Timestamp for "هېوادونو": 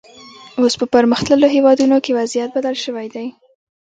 1.55-1.97